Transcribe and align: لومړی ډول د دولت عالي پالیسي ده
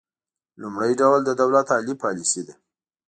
لومړی 0.61 0.91
ډول 1.01 1.19
د 1.25 1.29
دولت 1.41 1.67
عالي 1.75 1.95
پالیسي 2.03 2.41
ده 2.47 2.55